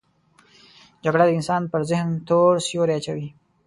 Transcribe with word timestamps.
جګړه 1.03 1.23
د 1.27 1.31
انسان 1.37 1.61
پر 1.71 1.81
ذهن 1.89 2.09
تور 2.27 2.53
سیوری 2.67 2.93
اچوي 2.97 3.27